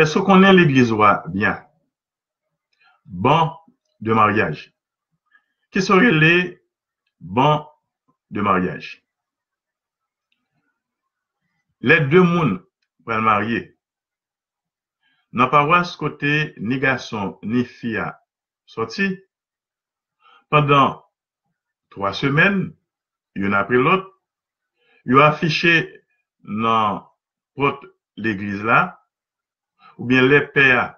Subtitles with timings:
[0.00, 0.94] Est-ce qu'on est l'église
[1.28, 1.62] bien?
[3.04, 3.52] Bon
[4.00, 4.72] de mariage.
[5.70, 6.58] Qui seraient les
[7.20, 7.66] bons
[8.30, 9.04] de mariage?
[11.82, 12.62] Les deux mouns
[13.04, 13.76] pral marier.
[15.32, 18.02] Nan paroisse kote ni garçon ni fille
[18.64, 19.18] sorti,
[20.48, 21.04] pendant
[21.90, 22.72] trois semaines,
[23.36, 24.08] yon après l'autre,
[25.04, 26.02] yo affiché
[26.42, 27.06] dans
[28.16, 28.99] l'église là,
[29.98, 30.96] ou bien les pères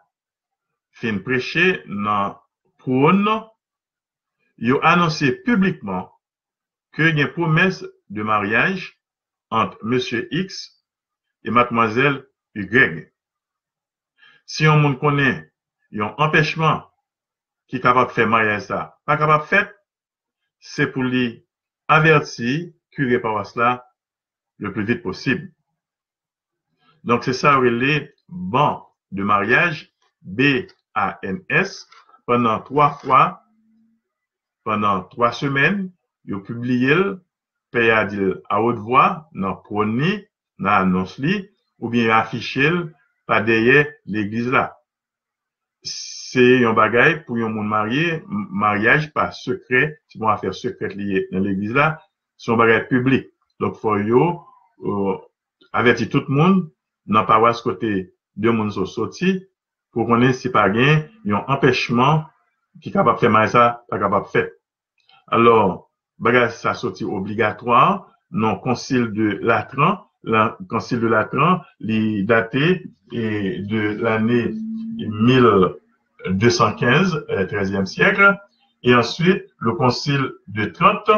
[0.92, 2.38] fin prêcher dans
[2.78, 3.28] prône,
[4.59, 6.12] yo annoncé publiquement
[6.92, 8.98] que y a une promesse de mariage
[9.50, 10.84] entre monsieur X
[11.45, 13.12] et mademoiselle Y.
[14.47, 15.52] Si on moun connaît
[15.95, 16.91] un empêchement
[17.66, 19.72] qui est capable de faire mariage ça, pas capable de faire,
[20.61, 21.47] c'est pour lui
[21.88, 23.84] avertir, curer par cela
[24.59, 25.52] le plus vite possible.
[27.05, 31.86] Donc, c'est ça, les ban de mariage, B-A-N-S,
[32.27, 33.42] pendant trois fois,
[34.64, 35.92] pendant trois semaines,
[36.25, 36.94] ils ont publié,
[37.70, 40.03] paye à haute voix, dans prône,
[40.58, 41.20] dans annonce
[41.78, 42.70] ou bien affiché
[43.27, 44.78] pas derrière l'église là.
[45.83, 51.27] C'est un bagage pour un monde marié, mariage pas secret, c'est une affaire secrète liée
[51.33, 52.00] dans l'église là,
[52.36, 53.27] c'est un bagage public.
[53.58, 55.16] Donc, faut euh,
[55.72, 56.70] avertir tout le monde,
[57.06, 59.47] dans paroisse côté de sont sortis,
[59.92, 60.48] pour qu'on ait si
[61.48, 62.25] empêchement
[62.80, 64.48] qui est capable de faire mariage ça, pas capable de faire.
[65.28, 71.60] Alors, bagage ça sorti obligatoire, non concile de Latran, le concile de Latran,
[72.25, 74.55] daté et de l'année
[74.97, 78.38] 1215, 13e siècle,
[78.83, 81.10] et ensuite le concile de Trente,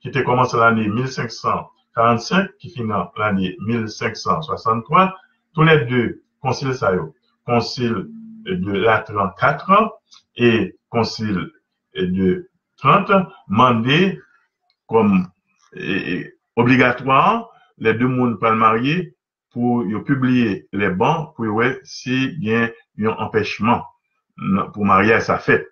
[0.00, 5.14] qui était commencé l'année 1545, qui finit l'année 1563,
[5.54, 6.92] tous les deux conciles ça
[7.46, 8.08] concile
[8.44, 10.00] de Latran 4
[10.36, 11.50] et concile
[11.96, 13.10] de Trente,
[13.48, 14.20] mandé
[14.86, 15.28] comme
[16.56, 19.16] obligatoire les deux mondes pas marier
[19.50, 22.70] pour publier les bans pour voir s'il y a
[23.00, 23.84] un empêchement
[24.72, 25.66] pour marier sa fête.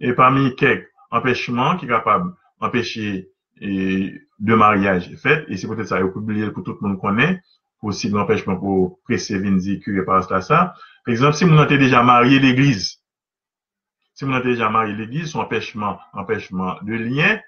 [0.00, 3.30] Et parmi quelques empêchements qui sont capables d'empêcher
[3.60, 7.40] de mariage fait, et c'est peut-être ça, publier pour tout le monde connaît,
[7.78, 10.74] pour aussi l'empêchement pour presser Vinzi, curer par ça.
[11.04, 12.98] Par exemple, si vous avez déjà marié l'église,
[14.14, 17.40] si vous avez déjà marié l'église, son empêchement, empêchement de lien,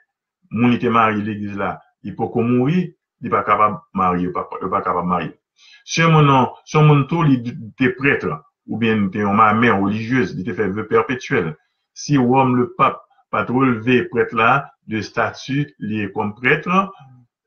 [0.50, 2.88] mon était marié l'église là, il peut mourir,
[3.20, 5.41] il n'est pas capable de marier, il n'est pas capable de marier.
[5.84, 10.41] Si mon si mon tout, il était prêtre, ou bien était une mère religieuse, il
[10.41, 11.56] était fait vœu perpétuel.
[11.92, 16.92] Si homme le pape, pas relevé prêtre là, de statut, est comme prêtre,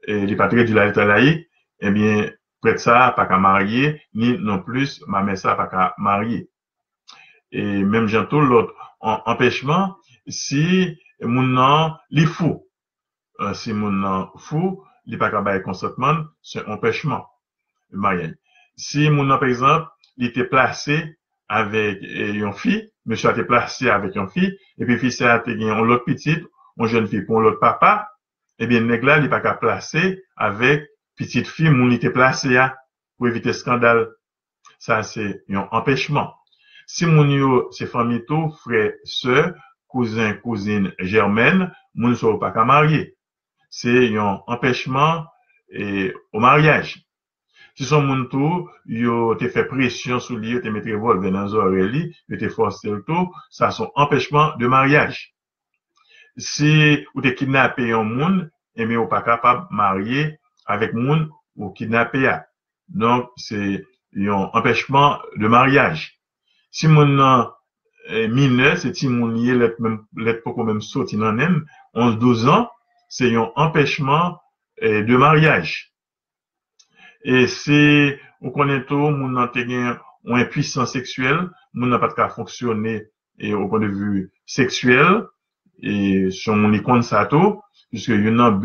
[0.07, 1.47] et pas très du laïque,
[1.79, 2.29] eh bien,
[2.63, 6.49] prêtre ça, pas qu'à marier, ni non plus, ma ça, pas qu'à marier.
[7.51, 9.97] Et même j'entends l'autre empêchement,
[10.27, 12.65] si mon nom, il fou.
[13.41, 17.27] Euh, si mon nom fou, n'est pas de consentement, c'est empêchement.
[17.91, 18.35] Mariage.
[18.75, 19.87] Si mon nom, par exemple,
[20.17, 21.17] il était placé
[21.49, 25.51] avec une fille, monsieur a été placé avec une fille, et puis fille a été
[25.51, 26.43] une autre petite,
[26.77, 28.09] une jeune fille pour l'autre papa,
[28.59, 32.49] eh bien, nèg là, il n'est pas capable placer avec petite fille, mon était placé
[32.49, 32.75] là,
[33.17, 34.09] pour éviter scandale.
[34.79, 36.33] Ça, c'est un empêchement.
[36.87, 39.53] Si mon yo, c'est famille tout, frère, sœur,
[39.87, 43.15] cousin, cousine, germaine, mon ne sont pas marier.
[43.69, 45.25] C'est un empêchement
[46.33, 47.05] au mariage.
[47.75, 51.53] Si son moun tout, yo te fait pression sur lui, te mette revolver dans les
[51.55, 55.33] oreilles, yo te forcé tout, ça son empêchement de mariage.
[56.37, 61.71] Si ou te kidnappé un moun, et mais ou pas capable marier avec moun ou
[61.71, 62.31] kidnappé.
[62.89, 63.85] Donc, c'est
[64.15, 66.19] un empêchement de mariage.
[66.71, 67.47] Si moun nan
[68.29, 69.75] mineur, c'est si moun yé let
[70.17, 71.65] let pas même sorti nan même,
[71.95, 72.69] 11-12 ans,
[73.09, 74.39] c'est un empêchement
[74.81, 75.93] de mariage.
[77.23, 82.09] Et si on connaît tout, moun nan te gen ou impuissance sexuelle, moun nan pas
[82.09, 83.07] de fonctionner
[83.39, 85.23] et au point de vue sexuel,
[85.81, 88.59] et son moun y compte ça tout, puisque yon nan